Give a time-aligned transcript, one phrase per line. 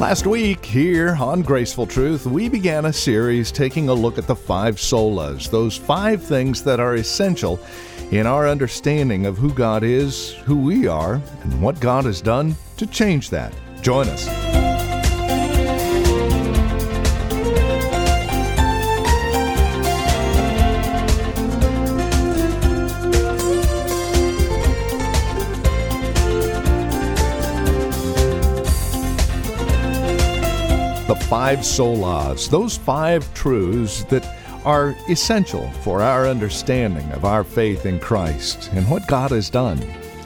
[0.00, 4.36] Last week, here on Graceful Truth, we began a series taking a look at the
[4.36, 7.58] five solas, those five things that are essential
[8.12, 12.54] in our understanding of who God is, who we are, and what God has done
[12.76, 13.52] to change that.
[13.82, 14.37] Join us.
[31.28, 34.26] Five solas, those five truths that
[34.64, 39.78] are essential for our understanding of our faith in Christ and what God has done.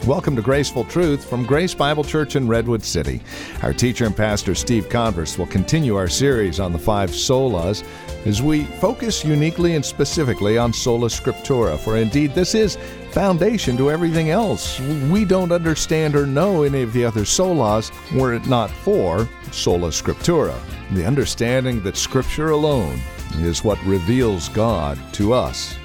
[0.06, 3.20] Welcome to Graceful Truth from Grace Bible Church in Redwood City.
[3.62, 7.84] Our teacher and pastor Steve Converse will continue our series on the five solas
[8.24, 12.78] as we focus uniquely and specifically on sola scriptura, for indeed this is
[13.10, 14.78] foundation to everything else.
[15.10, 19.88] We don't understand or know any of the other solas were it not for sola
[19.88, 20.56] scriptura,
[20.94, 23.00] the understanding that scripture alone
[23.36, 25.76] is what reveals God to us.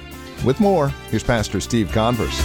[0.44, 2.38] With more, here's Pastor Steve Converse.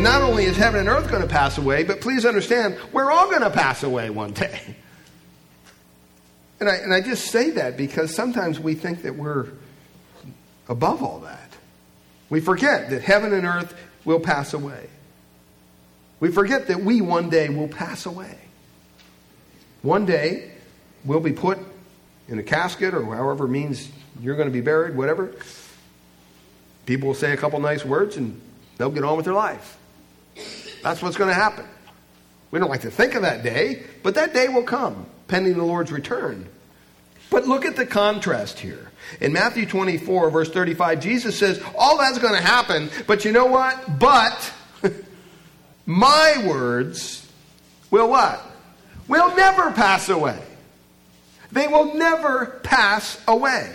[0.00, 3.30] Not only is heaven and earth going to pass away, but please understand, we're all
[3.30, 4.76] going to pass away one day.
[6.60, 9.48] And I, and I just say that because sometimes we think that we're
[10.68, 11.50] above all that.
[12.30, 14.88] We forget that heaven and earth will pass away.
[16.20, 18.38] We forget that we one day will pass away.
[19.82, 20.52] One day,
[21.04, 21.58] we'll be put
[22.28, 23.88] in a casket or however means
[24.20, 25.34] you're going to be buried, whatever.
[26.86, 28.40] People will say a couple nice words and
[28.78, 29.78] they'll get on with their life.
[30.82, 31.66] That's what's going to happen.
[32.50, 35.64] We don't like to think of that day, but that day will come, pending the
[35.64, 36.46] Lord's return.
[37.30, 38.90] But look at the contrast here.
[39.20, 43.46] In Matthew 24, verse 35, Jesus says, All that's going to happen, but you know
[43.46, 43.98] what?
[43.98, 44.52] But
[45.86, 47.28] my words
[47.90, 48.40] will what?
[49.08, 50.40] Will never pass away.
[51.54, 53.72] They will never pass away.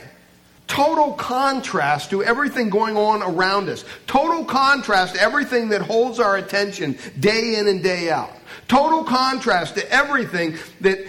[0.67, 3.85] Total contrast to everything going on around us.
[4.05, 8.31] Total contrast to everything that holds our attention day in and day out.
[8.67, 10.99] Total contrast to everything that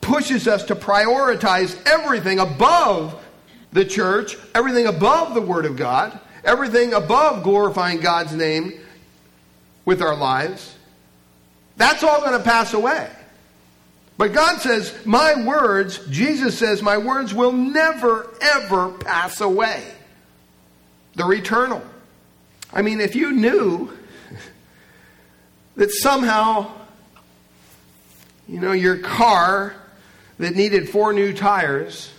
[0.00, 3.20] pushes us to prioritize everything above
[3.72, 8.72] the church, everything above the Word of God, everything above glorifying God's name
[9.84, 10.76] with our lives.
[11.76, 13.10] That's all going to pass away.
[14.16, 19.84] But God says, My words, Jesus says, My words will never, ever pass away.
[21.14, 21.82] They're eternal.
[22.72, 23.90] I mean, if you knew
[25.76, 26.70] that somehow,
[28.48, 29.74] you know, your car
[30.38, 32.12] that needed four new tires,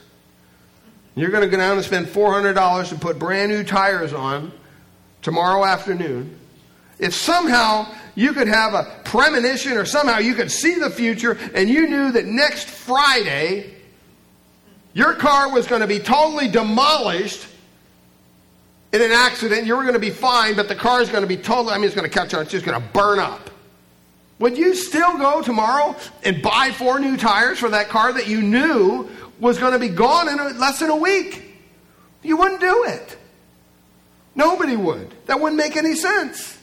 [1.16, 4.52] you're going to go down and spend $400 to put brand new tires on
[5.22, 6.38] tomorrow afternoon.
[7.00, 11.70] If somehow you could have a premonition or somehow you could see the future and
[11.70, 13.74] you knew that next Friday
[14.94, 17.48] your car was going to be totally demolished
[18.94, 21.28] in an accident, you were going to be fine, but the car is going to
[21.28, 23.50] be totally, I mean, it's going to catch on, it's just going to burn up.
[24.40, 28.42] Would you still go tomorrow and buy four new tires for that car that you
[28.42, 29.10] knew
[29.40, 31.44] was going to be gone in less than a week?
[32.24, 33.18] You wouldn't do it.
[34.34, 35.14] Nobody would.
[35.26, 36.58] That wouldn't make any sense.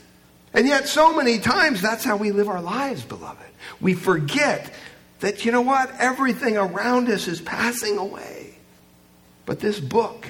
[0.54, 3.46] And yet, so many times, that's how we live our lives, beloved.
[3.80, 4.72] We forget
[5.20, 5.90] that, you know what?
[5.98, 8.54] Everything around us is passing away.
[9.46, 10.26] But this book,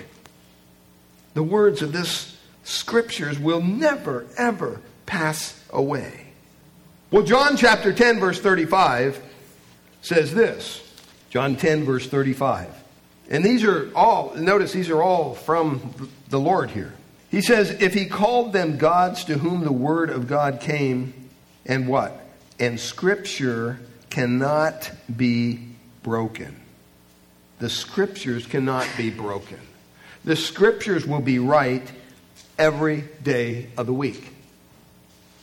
[1.34, 6.26] the words of this scriptures will never, ever pass away.
[7.10, 9.20] Well, John chapter 10, verse 35
[10.02, 10.82] says this
[11.30, 12.68] John 10, verse 35.
[13.28, 16.92] And these are all, notice these are all from the Lord here.
[17.32, 21.30] He says, if he called them gods to whom the word of God came,
[21.64, 22.24] and what?
[22.60, 25.60] And scripture cannot be
[26.02, 26.60] broken.
[27.58, 29.58] The scriptures cannot be broken.
[30.26, 31.90] The scriptures will be right
[32.58, 34.28] every day of the week.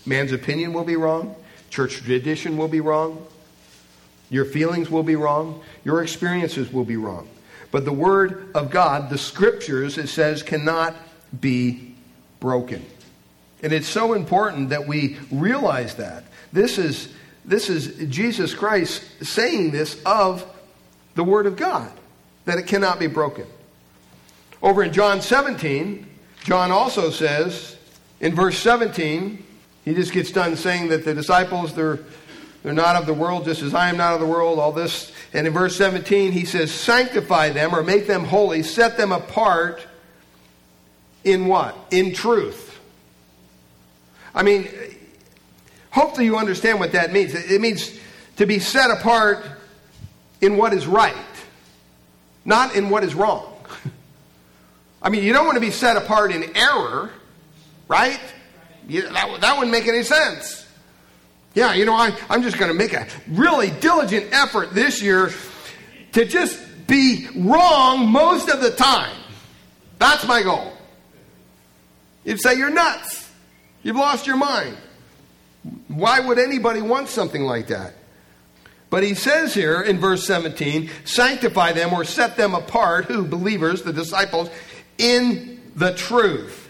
[0.05, 1.35] Man's opinion will be wrong.
[1.71, 3.25] Church tradition will be wrong.
[4.29, 5.63] Your feelings will be wrong.
[5.83, 7.27] Your experiences will be wrong.
[7.71, 10.95] But the Word of God, the Scriptures, it says, cannot
[11.37, 11.95] be
[12.39, 12.85] broken.
[13.61, 16.23] And it's so important that we realize that.
[16.53, 17.13] This is,
[17.45, 20.45] this is Jesus Christ saying this of
[21.15, 21.91] the Word of God,
[22.45, 23.45] that it cannot be broken.
[24.61, 26.05] Over in John 17,
[26.43, 27.77] John also says
[28.19, 29.45] in verse 17,
[29.85, 31.99] he just gets done saying that the disciples, they're,
[32.63, 35.11] they're not of the world, just as I am not of the world, all this.
[35.33, 39.85] And in verse 17, he says, Sanctify them or make them holy, set them apart
[41.23, 41.75] in what?
[41.91, 42.79] In truth.
[44.33, 44.69] I mean,
[45.91, 47.33] hopefully you understand what that means.
[47.33, 47.99] It means
[48.37, 49.43] to be set apart
[50.41, 51.15] in what is right,
[52.45, 53.53] not in what is wrong.
[55.01, 57.09] I mean, you don't want to be set apart in error,
[57.87, 58.19] right?
[58.87, 60.65] You, that, that wouldn't make any sense.
[61.53, 65.31] Yeah, you know, I, I'm just going to make a really diligent effort this year
[66.13, 69.15] to just be wrong most of the time.
[69.97, 70.71] That's my goal.
[72.29, 73.27] You'd say, You're nuts.
[73.81, 74.77] You've lost your mind.
[75.87, 77.95] Why would anybody want something like that?
[78.91, 83.25] But he says here in verse 17, sanctify them or set them apart, who?
[83.25, 84.49] Believers, the disciples,
[84.99, 86.69] in the truth.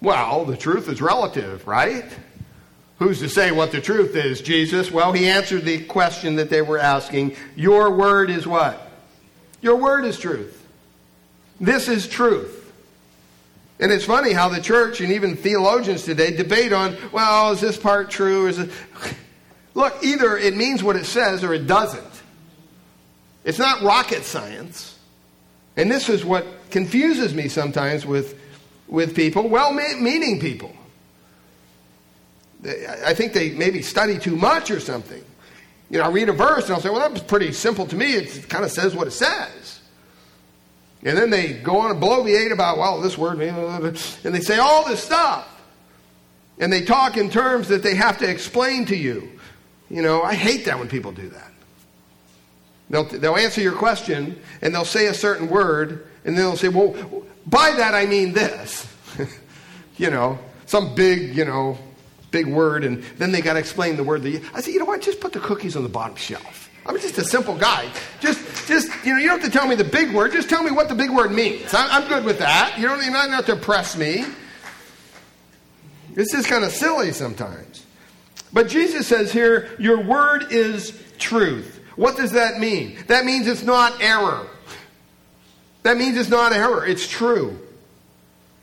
[0.00, 2.06] Well, the truth is relative, right?
[2.98, 4.90] Who's to say what the truth is, Jesus?
[4.90, 7.36] Well, he answered the question that they were asking.
[7.56, 8.90] Your word is what?
[9.60, 10.66] Your word is truth.
[11.60, 12.55] This is truth.
[13.78, 17.76] And it's funny how the church and even theologians today debate on, well, is this
[17.76, 18.46] part true?
[18.46, 18.70] Is it
[19.76, 22.02] Look, either it means what it says or it doesn't.
[23.44, 24.98] It's not rocket science.
[25.76, 28.40] And this is what confuses me sometimes with,
[28.88, 30.74] with people, well meaning people.
[33.04, 35.22] I think they maybe study too much or something.
[35.90, 37.96] You know, I read a verse and I'll say, well, that was pretty simple to
[37.96, 38.14] me.
[38.14, 39.75] It kind of says what it says.
[41.06, 44.84] And then they go on and bloviate about, well, this word, and they say all
[44.84, 45.48] this stuff.
[46.58, 49.30] And they talk in terms that they have to explain to you.
[49.88, 51.52] You know, I hate that when people do that.
[52.90, 56.68] They'll, they'll answer your question and they'll say a certain word and then they'll say,
[56.68, 58.92] well, by that I mean this.
[59.98, 61.78] you know, some big, you know,
[62.32, 64.22] big word and then they got to explain the word.
[64.22, 66.65] That you, I say, you know what, just put the cookies on the bottom shelf.
[66.86, 67.90] I'm just a simple guy.
[68.20, 70.32] Just, just, you know, you don't have to tell me the big word.
[70.32, 71.74] Just tell me what the big word means.
[71.74, 72.78] I'm, I'm good with that.
[72.78, 74.24] You don't, you don't have to impress me.
[76.14, 77.84] It's just kind of silly sometimes.
[78.52, 81.80] But Jesus says here, Your word is truth.
[81.96, 82.96] What does that mean?
[83.08, 84.46] That means it's not error.
[85.82, 87.58] That means it's not error, it's true.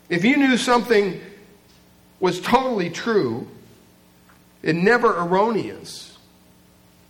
[0.09, 1.21] If you knew something
[2.19, 3.47] was totally true
[4.61, 6.17] and never erroneous,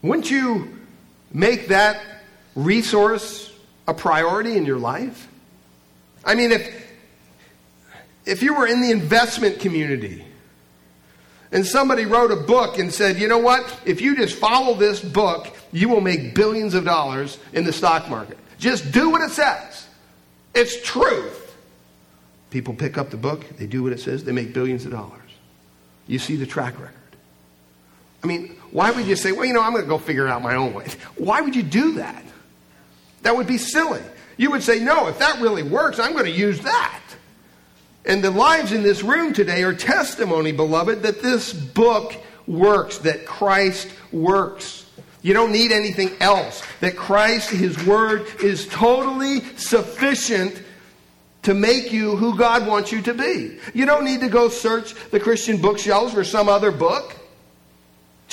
[0.01, 0.72] wouldn't you
[1.33, 2.01] make that
[2.55, 3.51] resource
[3.87, 5.27] a priority in your life?
[6.23, 6.91] I mean, if,
[8.25, 10.25] if you were in the investment community,
[11.51, 13.79] and somebody wrote a book and said, you know what?
[13.85, 18.09] If you just follow this book, you will make billions of dollars in the stock
[18.09, 18.37] market.
[18.57, 19.87] Just do what it says.
[20.55, 21.55] It's truth.
[22.49, 25.19] People pick up the book, they do what it says, they make billions of dollars.
[26.07, 26.95] You see the track record.
[28.23, 30.41] I mean, why would you say, well, you know, I'm going to go figure out
[30.41, 30.87] my own way?
[31.15, 32.23] Why would you do that?
[33.21, 34.01] That would be silly.
[34.35, 37.01] You would say, no, if that really works, I'm going to use that.
[38.03, 42.15] And the lives in this room today are testimony, beloved, that this book
[42.47, 44.89] works, that Christ works.
[45.21, 46.63] You don't need anything else.
[46.79, 50.63] That Christ, His Word, is totally sufficient
[51.43, 53.59] to make you who God wants you to be.
[53.75, 57.15] You don't need to go search the Christian bookshelves for some other book.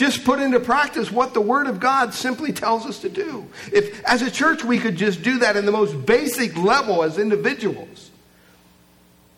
[0.00, 3.47] Just put into practice what the Word of God simply tells us to do.
[3.70, 7.19] If, as a church, we could just do that in the most basic level as
[7.19, 8.11] individuals,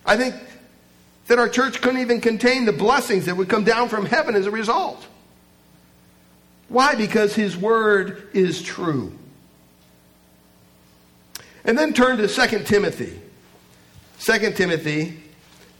[0.05, 0.33] I think
[1.27, 4.45] that our church couldn't even contain the blessings that would come down from heaven as
[4.45, 5.05] a result.
[6.69, 6.95] Why?
[6.95, 9.11] Because his word is true.
[11.65, 13.19] And then turn to 2 Timothy.
[14.21, 15.23] 2 Timothy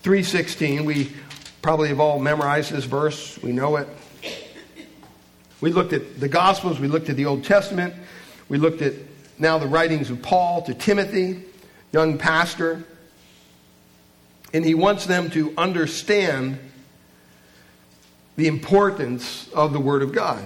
[0.03, 0.83] 3:16.
[0.83, 1.13] We
[1.61, 3.39] probably have all memorized this verse.
[3.41, 3.87] We know it.
[5.63, 7.93] We looked at the Gospels, we looked at the Old Testament,
[8.49, 8.95] we looked at
[9.39, 11.41] now the writings of Paul to Timothy,
[11.93, 12.83] young pastor.
[14.53, 16.59] And he wants them to understand
[18.35, 20.43] the importance of the Word of God.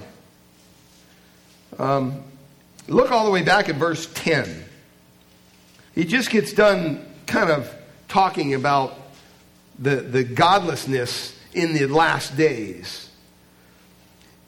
[1.80, 2.24] Um,
[2.88, 4.66] look all the way back at verse 10.
[5.96, 7.74] He just gets done kind of
[8.08, 8.96] talking about
[9.80, 13.07] the, the godlessness in the last days.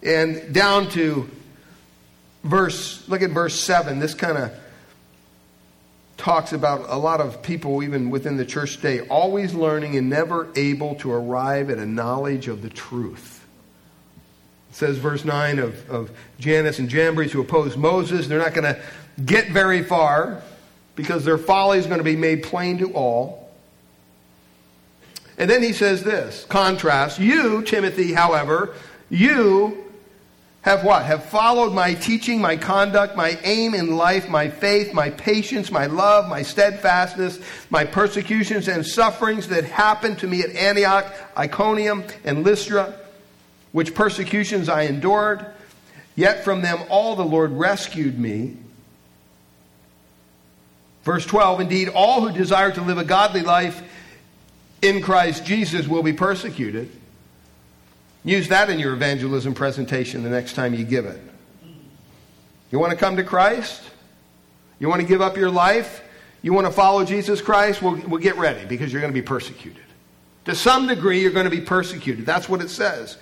[0.02, 1.30] And down to
[2.44, 4.00] verse, look at verse 7.
[4.00, 4.52] This kind of
[6.18, 10.50] talks about a lot of people, even within the church today, always learning and never
[10.56, 13.46] able to arrive at a knowledge of the truth.
[14.70, 18.76] It says, verse 9 of, of Jannes and Jambres who oppose Moses, they're not going
[18.76, 18.82] to
[19.26, 20.42] get very far
[20.96, 23.50] because their folly is going to be made plain to all.
[25.38, 28.76] And then he says this contrast, you, Timothy, however,
[29.10, 29.89] you
[30.62, 31.06] have what?
[31.06, 35.86] Have followed my teaching, my conduct, my aim in life, my faith, my patience, my
[35.86, 37.40] love, my steadfastness,
[37.70, 42.94] my persecutions and sufferings that happened to me at Antioch, Iconium, and Lystra,
[43.72, 45.46] which persecutions I endured.
[46.16, 48.58] Yet from them all the Lord rescued me.
[51.04, 53.82] Verse 12 Indeed, all who desire to live a godly life
[54.82, 56.92] in Christ Jesus will be persecuted.
[58.30, 61.20] Use that in your evangelism presentation the next time you give it.
[62.70, 63.82] You want to come to Christ?
[64.78, 66.04] You want to give up your life?
[66.44, 67.82] You want to follow Jesus Christ?
[67.82, 69.82] Well, we'll get ready because you're going to be persecuted.
[70.46, 72.28] To some degree, you're going to be persecuted.
[72.28, 73.18] That's what it says.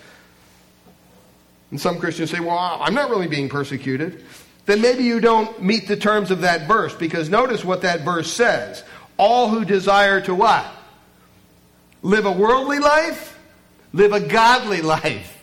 [1.72, 4.26] And some Christians say, well, I'm not really being persecuted.
[4.66, 8.30] Then maybe you don't meet the terms of that verse because notice what that verse
[8.30, 8.84] says.
[9.16, 10.66] All who desire to what?
[12.02, 13.37] Live a worldly life?
[13.94, 15.34] Live a godly life.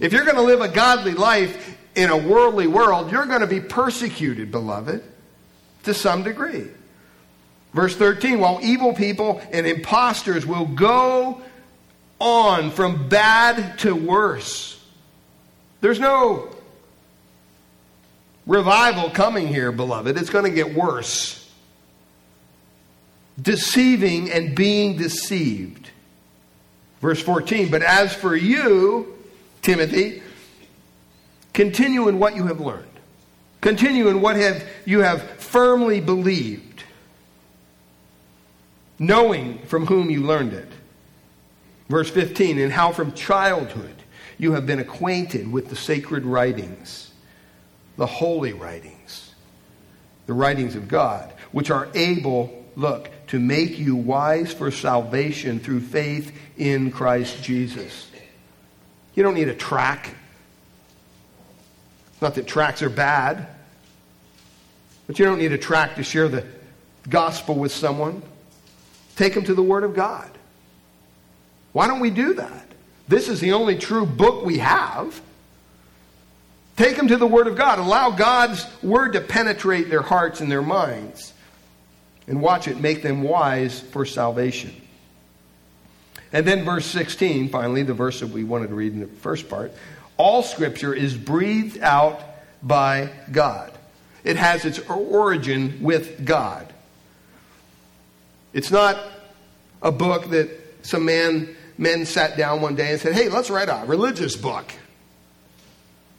[0.00, 3.46] If you're going to live a godly life in a worldly world, you're going to
[3.46, 5.02] be persecuted, beloved,
[5.84, 6.68] to some degree.
[7.72, 11.42] Verse 13, while evil people and impostors will go
[12.18, 14.82] on from bad to worse.
[15.80, 16.48] There's no
[18.46, 20.16] revival coming here, beloved.
[20.16, 21.48] It's going to get worse.
[23.40, 25.89] Deceiving and being deceived.
[27.00, 29.16] Verse 14, but as for you,
[29.62, 30.22] Timothy,
[31.54, 32.86] continue in what you have learned.
[33.60, 36.84] Continue in what have you have firmly believed,
[38.98, 40.68] knowing from whom you learned it.
[41.88, 43.96] Verse 15, and how from childhood
[44.38, 47.10] you have been acquainted with the sacred writings,
[47.96, 49.34] the holy writings,
[50.26, 55.78] the writings of God, which are able, look, to make you wise for salvation through
[55.78, 58.10] faith in Christ Jesus.
[59.14, 60.16] You don't need a track.
[62.20, 63.46] Not that tracks are bad,
[65.06, 66.44] but you don't need a track to share the
[67.08, 68.20] gospel with someone.
[69.14, 70.30] Take them to the Word of God.
[71.72, 72.66] Why don't we do that?
[73.06, 75.20] This is the only true book we have.
[76.76, 77.78] Take them to the Word of God.
[77.78, 81.32] Allow God's Word to penetrate their hearts and their minds.
[82.30, 84.72] And watch it make them wise for salvation.
[86.32, 89.48] And then, verse 16, finally, the verse that we wanted to read in the first
[89.48, 89.72] part
[90.16, 92.22] all Scripture is breathed out
[92.62, 93.72] by God,
[94.22, 96.72] it has its origin with God.
[98.52, 98.96] It's not
[99.82, 100.50] a book that
[100.82, 104.72] some man men sat down one day and said, hey, let's write a religious book.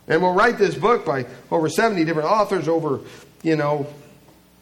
[0.10, 3.00] And we'll write this book by over 70 different authors over,
[3.44, 3.88] you know,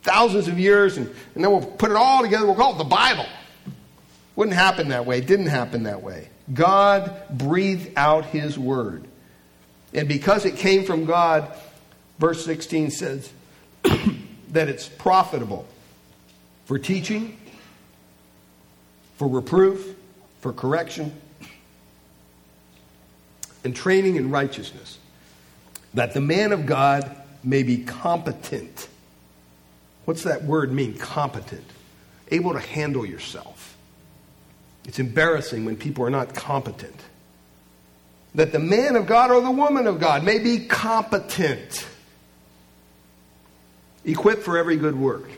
[0.04, 2.46] thousands of years, and, and then we'll put it all together.
[2.46, 3.26] We'll call it the Bible.
[4.36, 5.18] Wouldn't happen that way.
[5.18, 6.30] It didn't happen that way.
[6.54, 9.06] God breathed out his word.
[9.94, 11.52] And because it came from God,
[12.20, 13.32] verse 16 says
[14.50, 15.68] that it's profitable
[16.66, 17.38] for teaching,
[19.18, 19.96] for reproof,
[20.42, 21.14] for correction
[23.64, 24.98] and training in righteousness,
[25.94, 28.88] that the man of God may be competent.
[30.10, 31.64] What's that word mean, competent?
[32.32, 33.78] Able to handle yourself.
[34.86, 37.00] It's embarrassing when people are not competent.
[38.34, 41.86] That the man of God or the woman of God may be competent,
[44.04, 45.30] equipped for every good work.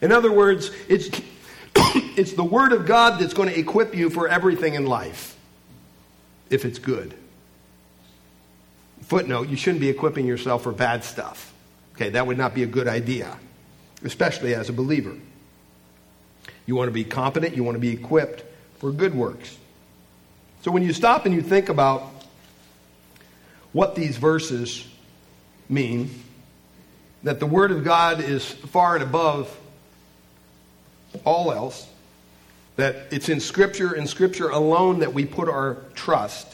[0.00, 1.10] In other words, it's
[2.16, 5.36] it's the Word of God that's going to equip you for everything in life,
[6.48, 7.12] if it's good.
[9.02, 11.52] Footnote, you shouldn't be equipping yourself for bad stuff.
[11.96, 13.38] Okay, that would not be a good idea,
[14.04, 15.16] especially as a believer.
[16.66, 18.44] You want to be competent, you want to be equipped
[18.78, 19.56] for good works.
[20.60, 22.02] So when you stop and you think about
[23.72, 24.86] what these verses
[25.68, 26.10] mean,
[27.22, 29.56] that the Word of God is far and above
[31.24, 31.88] all else,
[32.76, 36.46] that it's in Scripture and Scripture alone that we put our trust.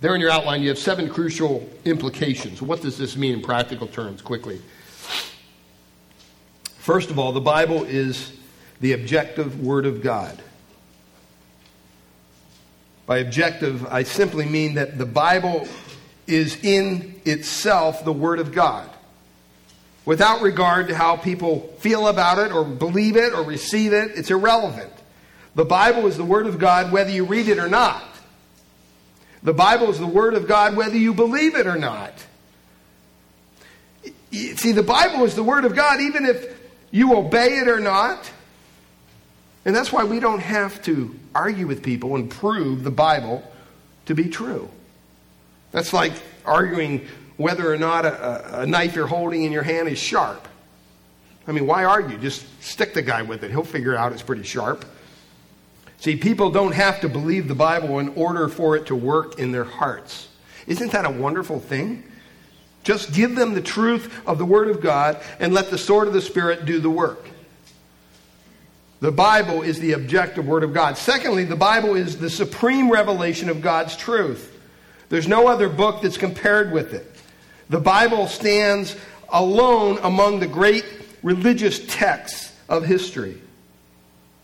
[0.00, 2.62] There in your outline, you have seven crucial implications.
[2.62, 4.60] What does this mean in practical terms, quickly?
[6.78, 8.32] First of all, the Bible is
[8.80, 10.42] the objective Word of God.
[13.04, 15.68] By objective, I simply mean that the Bible
[16.26, 18.88] is in itself the Word of God
[20.06, 24.12] without regard to how people feel about it or believe it or receive it.
[24.14, 24.92] It's irrelevant.
[25.54, 28.02] The Bible is the Word of God whether you read it or not.
[29.42, 32.12] The Bible is the Word of God whether you believe it or not.
[34.32, 38.30] See, the Bible is the Word of God even if you obey it or not.
[39.64, 43.42] And that's why we don't have to argue with people and prove the Bible
[44.06, 44.70] to be true.
[45.72, 46.12] That's like
[46.44, 47.06] arguing
[47.36, 50.46] whether or not a, a, knife you're holding in your hand is sharp.
[51.46, 52.18] I mean, why argue?
[52.18, 53.50] Just stick the guy with it.
[53.50, 54.84] He'll figure out it's pretty sharp.
[56.00, 59.52] See, people don't have to believe the Bible in order for it to work in
[59.52, 60.28] their hearts.
[60.66, 62.02] Isn't that a wonderful thing?
[62.84, 66.14] Just give them the truth of the Word of God and let the sword of
[66.14, 67.28] the Spirit do the work.
[69.00, 70.96] The Bible is the objective Word of God.
[70.96, 74.58] Secondly, the Bible is the supreme revelation of God's truth.
[75.10, 77.14] There's no other book that's compared with it.
[77.68, 78.96] The Bible stands
[79.28, 80.86] alone among the great
[81.22, 83.38] religious texts of history,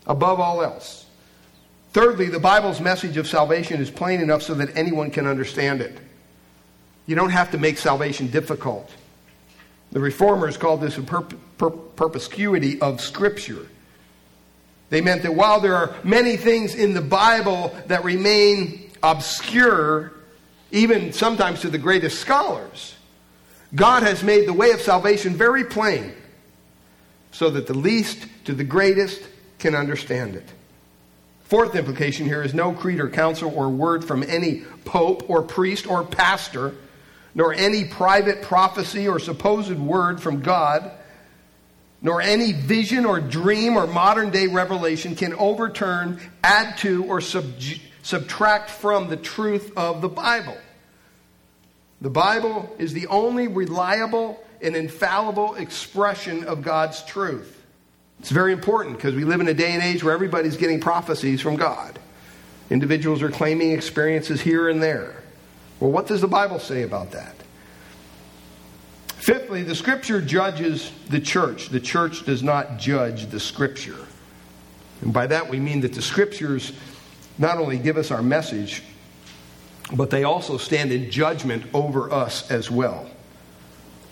[0.05, 1.06] above all else.
[1.97, 5.97] Thirdly, the Bible's message of salvation is plain enough so that anyone can understand it.
[7.07, 8.91] You don't have to make salvation difficult.
[9.91, 13.65] The reformers called this a perp- per- perspicuity of Scripture.
[14.91, 20.13] They meant that while there are many things in the Bible that remain obscure,
[20.69, 22.93] even sometimes to the greatest scholars,
[23.73, 26.13] God has made the way of salvation very plain
[27.31, 29.23] so that the least to the greatest
[29.57, 30.47] can understand it.
[31.47, 35.87] Fourth implication here is no creed or council or word from any pope or priest
[35.87, 36.75] or pastor,
[37.33, 40.91] nor any private prophecy or supposed word from God,
[42.01, 47.53] nor any vision or dream or modern day revelation can overturn, add to, or sub-
[48.03, 50.57] subtract from the truth of the Bible.
[52.01, 57.56] The Bible is the only reliable and infallible expression of God's truth.
[58.19, 61.41] It's very important because we live in a day and age where everybody's getting prophecies
[61.41, 61.99] from God.
[62.69, 65.23] Individuals are claiming experiences here and there.
[65.79, 67.35] Well, what does the Bible say about that?
[69.07, 71.69] Fifthly, the Scripture judges the church.
[71.69, 74.07] The church does not judge the Scripture.
[75.01, 76.73] And by that we mean that the Scriptures
[77.37, 78.83] not only give us our message,
[79.93, 83.09] but they also stand in judgment over us as well,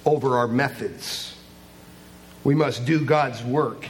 [0.06, 1.36] over our methods.
[2.44, 3.88] We must do God's work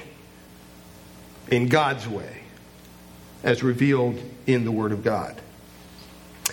[1.50, 2.42] in God's way,
[3.44, 5.40] as revealed in the Word of God.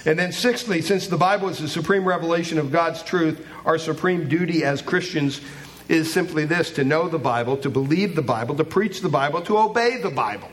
[0.05, 4.29] And then, sixthly, since the Bible is the supreme revelation of God's truth, our supreme
[4.29, 5.41] duty as Christians
[5.89, 9.43] is simply this to know the Bible, to believe the Bible, to preach the Bible,
[9.43, 10.49] to obey the Bible.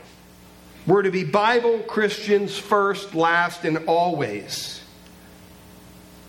[0.86, 4.82] We're to be Bible Christians first, last, and always.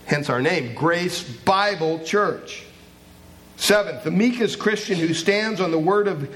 [0.06, 2.64] Hence our name, Grace Bible Church.
[3.56, 6.34] Seventh, the meekest Christian who stands on the word of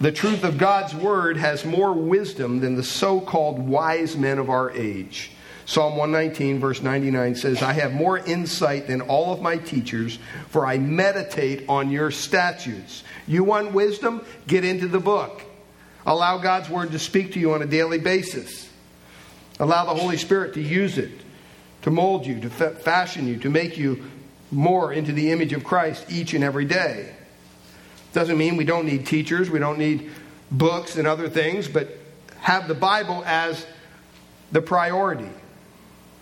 [0.00, 4.50] the truth of God's word has more wisdom than the so called wise men of
[4.50, 5.30] our age.
[5.64, 10.64] Psalm 119, verse 99 says, I have more insight than all of my teachers, for
[10.64, 13.02] I meditate on your statutes.
[13.26, 14.24] You want wisdom?
[14.46, 15.42] Get into the book.
[16.06, 18.70] Allow God's word to speak to you on a daily basis.
[19.58, 21.10] Allow the Holy Spirit to use it,
[21.82, 24.04] to mold you, to fashion you, to make you
[24.52, 27.15] more into the image of Christ each and every day.
[28.12, 30.10] Doesn't mean we don't need teachers, we don't need
[30.50, 31.98] books and other things, but
[32.38, 33.66] have the Bible as
[34.52, 35.28] the priority.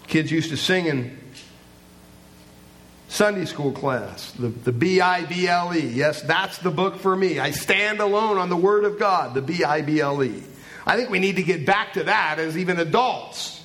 [0.06, 1.18] Kids used to sing in
[3.08, 5.86] Sunday school class, the, the B I B L E.
[5.86, 7.38] Yes, that's the book for me.
[7.38, 10.42] I stand alone on the Word of God, the B I B L E.
[10.86, 13.62] I think we need to get back to that as even adults.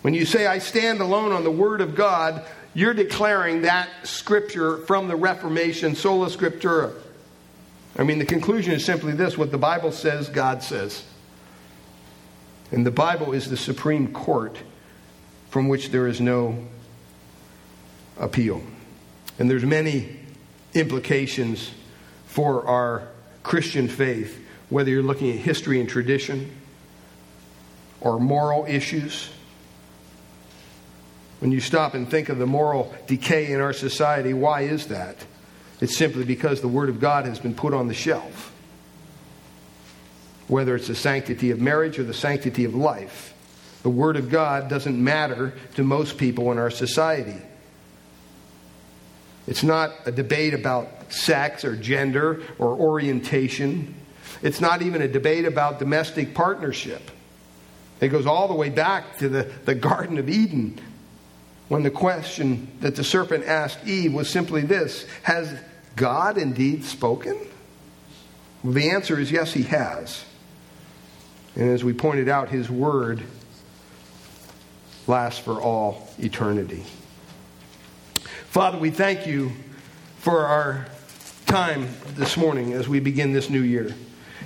[0.00, 4.78] When you say, I stand alone on the Word of God, you're declaring that scripture
[4.78, 6.92] from the Reformation, sola scriptura.
[7.96, 11.04] I mean, the conclusion is simply this what the Bible says, God says.
[12.70, 14.58] And the Bible is the supreme court
[15.50, 16.66] from which there is no
[18.18, 18.62] appeal.
[19.38, 20.18] And there's many
[20.72, 21.70] implications
[22.26, 23.08] for our
[23.42, 26.50] Christian faith, whether you're looking at history and tradition
[28.00, 29.28] or moral issues.
[31.40, 35.16] When you stop and think of the moral decay in our society, why is that?
[35.82, 38.54] It's simply because the Word of God has been put on the shelf.
[40.46, 43.34] Whether it's the sanctity of marriage or the sanctity of life,
[43.82, 47.42] the Word of God doesn't matter to most people in our society.
[49.48, 53.96] It's not a debate about sex or gender or orientation.
[54.40, 57.10] It's not even a debate about domestic partnership.
[58.00, 60.80] It goes all the way back to the, the Garden of Eden
[61.66, 65.52] when the question that the serpent asked Eve was simply this Has
[65.96, 67.38] God indeed spoken?
[68.62, 70.24] Well, the answer is yes, he has.
[71.54, 73.22] And as we pointed out, his word
[75.06, 76.84] lasts for all eternity.
[78.46, 79.52] Father, we thank you
[80.18, 80.86] for our
[81.46, 83.94] time this morning as we begin this new year.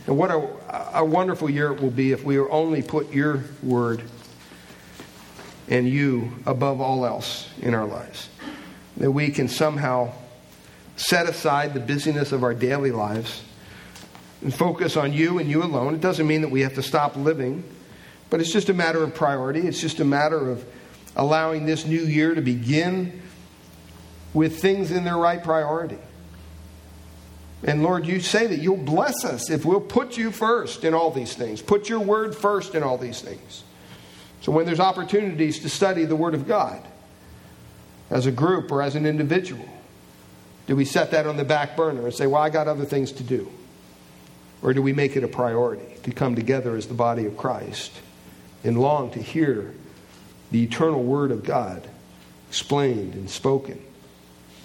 [0.07, 4.03] And what a, a wonderful year it will be if we only put your word
[5.69, 8.29] and you above all else in our lives.
[8.97, 10.13] That we can somehow
[10.97, 13.43] set aside the busyness of our daily lives
[14.43, 15.95] and focus on you and you alone.
[15.95, 17.65] It doesn't mean that we have to stop living
[18.31, 19.61] But it's just a matter of priority.
[19.61, 20.65] It's just a matter of
[21.15, 23.23] allowing this new year to begin
[24.35, 25.99] with things in their right priority.
[27.63, 31.11] And Lord, you say that you'll bless us if we'll put you first in all
[31.11, 33.65] these things, put your word first in all these things.
[34.43, 36.81] So when there's opportunities to study the Word of God
[38.11, 39.67] as a group or as an individual,
[40.67, 43.13] do we set that on the back burner and say, well, I got other things
[43.13, 43.51] to do?
[44.63, 47.93] Or do we make it a priority to come together as the body of Christ
[48.65, 49.75] and long to hear
[50.51, 51.87] the eternal Word of God
[52.49, 53.81] explained and spoken,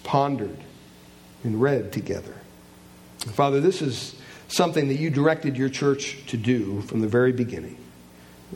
[0.04, 0.58] pondered
[1.44, 2.34] and read together?
[3.20, 4.16] Father, this is
[4.48, 7.78] something that you directed your church to do from the very beginning.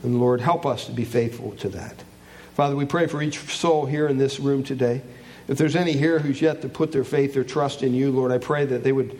[0.04, 2.04] And Lord, help us to be faithful to that.
[2.56, 5.02] Father, we pray for each soul here in this room today.
[5.48, 8.32] If there's any here who's yet to put their faith or trust in you, Lord,
[8.32, 9.20] I pray that they would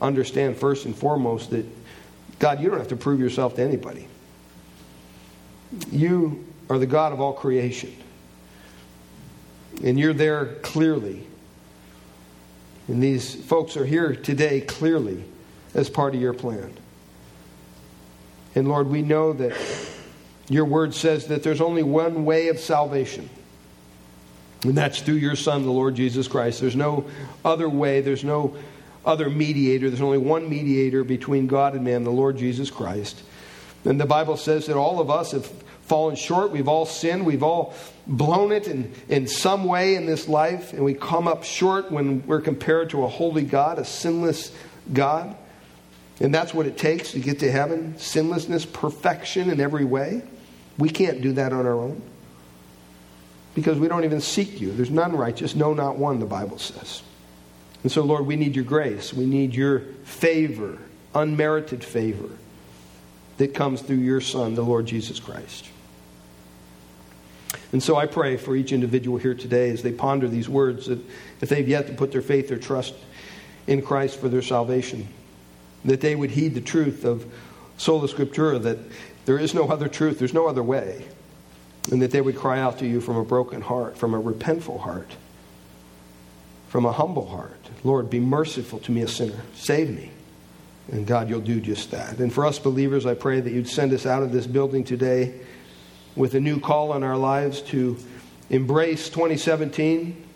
[0.00, 1.64] understand first and foremost that,
[2.38, 4.08] God, you don't have to prove yourself to anybody.
[5.92, 7.94] You are the God of all creation.
[9.84, 11.26] And you're there clearly.
[12.88, 15.24] And these folks are here today clearly
[15.74, 16.72] as part of your plan.
[18.56, 19.56] And Lord, we know that
[20.48, 23.30] your word says that there's only one way of salvation.
[24.62, 26.60] And that's through your Son, the Lord Jesus Christ.
[26.60, 27.06] There's no
[27.44, 28.56] other way, there's no
[29.04, 29.88] other mediator.
[29.88, 33.22] There's only one mediator between God and man, the Lord Jesus Christ.
[33.84, 35.46] And the Bible says that all of us have
[35.82, 36.50] fallen short.
[36.50, 37.24] We've all sinned.
[37.24, 37.74] We've all
[38.06, 40.72] blown it in, in some way in this life.
[40.72, 44.52] And we come up short when we're compared to a holy God, a sinless
[44.92, 45.34] God.
[46.20, 50.22] And that's what it takes to get to heaven sinlessness, perfection in every way.
[50.76, 52.02] We can't do that on our own
[53.60, 54.72] because we don't even seek you.
[54.72, 57.02] There's none righteous, no, not one, the Bible says.
[57.82, 59.12] And so, Lord, we need your grace.
[59.12, 60.78] We need your favor,
[61.14, 62.28] unmerited favor
[63.38, 65.66] that comes through your Son, the Lord Jesus Christ.
[67.72, 70.98] And so I pray for each individual here today as they ponder these words that
[71.40, 72.94] if they've yet to put their faith or trust
[73.66, 75.08] in Christ for their salvation,
[75.84, 77.24] that they would heed the truth of
[77.76, 78.78] sola scriptura, that
[79.24, 81.04] there is no other truth, there's no other way.
[81.90, 84.80] And that they would cry out to you from a broken heart, from a repentful
[84.80, 85.16] heart,
[86.68, 87.58] from a humble heart.
[87.84, 89.40] Lord, be merciful to me, a sinner.
[89.54, 90.10] Save me.
[90.92, 92.18] And God, you'll do just that.
[92.18, 95.40] And for us believers, I pray that you'd send us out of this building today
[96.16, 97.96] with a new call on our lives to
[98.50, 100.26] embrace 2017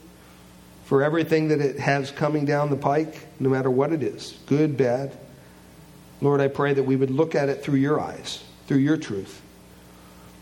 [0.84, 4.76] for everything that it has coming down the pike, no matter what it is good,
[4.76, 5.16] bad.
[6.20, 9.40] Lord, I pray that we would look at it through your eyes through your truth.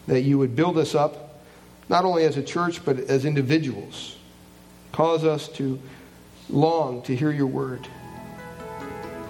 [0.06, 1.42] That you would build us up,
[1.88, 4.16] not only as a church, but as individuals.
[4.92, 5.78] Cause us to
[6.50, 7.86] long to hear your word.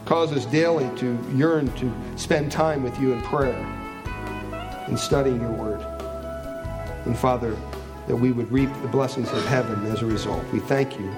[0.05, 3.55] Cause us daily to yearn to spend time with you in prayer
[4.87, 5.81] and studying your word.
[7.07, 7.57] And Father,
[8.09, 10.45] that we would reap the blessings of heaven as a result.
[10.53, 11.11] We thank you.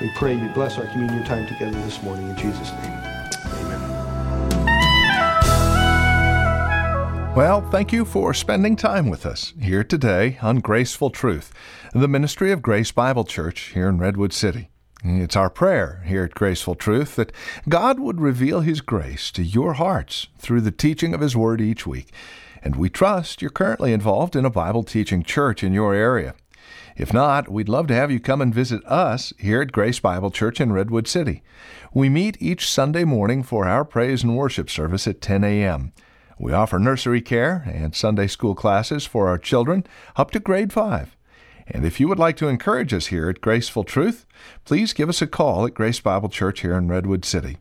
[0.00, 3.07] We pray you bless our communion time together this morning in Jesus' name.
[7.38, 11.52] Well, thank you for spending time with us here today on Graceful Truth,
[11.94, 14.70] the ministry of Grace Bible Church here in Redwood City.
[15.04, 17.30] It's our prayer here at Graceful Truth that
[17.68, 21.86] God would reveal His grace to your hearts through the teaching of His Word each
[21.86, 22.12] week.
[22.60, 26.34] And we trust you're currently involved in a Bible teaching church in your area.
[26.96, 30.32] If not, we'd love to have you come and visit us here at Grace Bible
[30.32, 31.44] Church in Redwood City.
[31.94, 35.92] We meet each Sunday morning for our praise and worship service at 10 a.m.
[36.38, 39.84] We offer nursery care and Sunday school classes for our children
[40.16, 41.16] up to grade 5.
[41.66, 44.24] And if you would like to encourage us here at Graceful Truth,
[44.64, 47.58] please give us a call at Grace Bible Church here in Redwood City.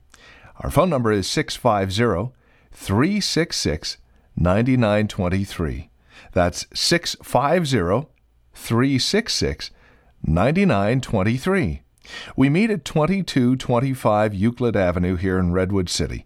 [0.61, 2.33] Our phone number is 650
[2.71, 3.97] 366
[4.35, 5.89] 9923.
[6.33, 8.07] That's 650
[8.53, 9.71] 366
[10.23, 11.81] 9923.
[12.35, 16.25] We meet at 2225 Euclid Avenue here in Redwood City.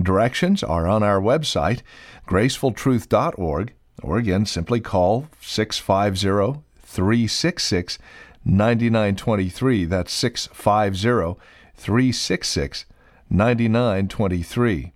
[0.00, 1.82] Directions are on our website,
[2.26, 3.72] gracefultruth.org,
[4.02, 7.98] or again, simply call 650 366
[8.44, 9.84] 9923.
[9.84, 11.40] That's 650
[11.76, 12.86] 366
[13.28, 14.92] 9923.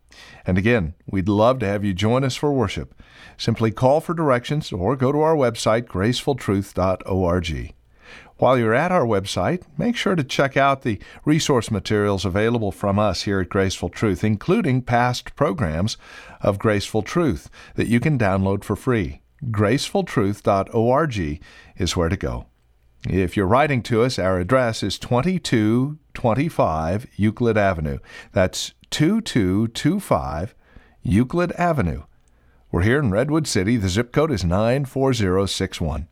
[0.46, 2.94] And again, we'd love to have you join us for worship.
[3.36, 7.74] Simply call for directions or go to our website, gracefultruth.org.
[8.36, 12.98] While you're at our website, make sure to check out the resource materials available from
[12.98, 15.96] us here at Graceful Truth, including past programs
[16.40, 19.20] of Graceful Truth that you can download for free.
[19.50, 21.40] gracefultruth.org
[21.76, 22.46] is where to go.
[23.08, 27.98] If you're writing to us, our address is 2225 Euclid Avenue.
[28.32, 30.54] That's 2225
[31.02, 32.02] Euclid Avenue.
[32.72, 33.76] We're here in Redwood City.
[33.76, 36.08] The zip code is 94061.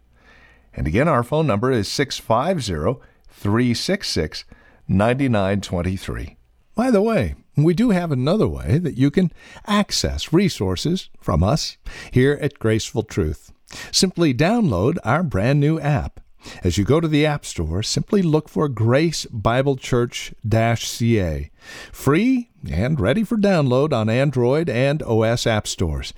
[0.74, 4.44] And again, our phone number is 650 366
[4.88, 6.37] 9923.
[6.74, 9.30] By the way, we do have another way that you can
[9.66, 11.76] access resources from us
[12.11, 13.52] here at Graceful Truth.
[13.90, 16.20] Simply download our brand new app.
[16.62, 21.50] As you go to the App Store, simply look for Grace Bible Church CA.
[21.92, 26.12] Free and ready for download on Android and iOS app stores.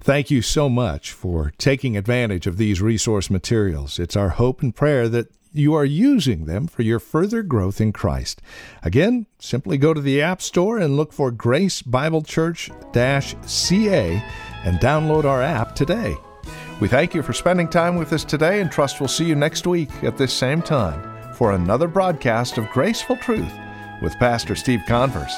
[0.00, 3.98] Thank you so much for taking advantage of these resource materials.
[3.98, 7.92] It's our hope and prayer that you are using them for your further growth in
[7.92, 8.42] Christ.
[8.82, 14.22] Again, simply go to the App Store and look for Grace Bible Church CA
[14.64, 16.16] and download our app today.
[16.80, 19.66] We thank you for spending time with us today and trust we'll see you next
[19.66, 23.52] week at this same time for another broadcast of Graceful Truth
[24.00, 25.36] with Pastor Steve Converse.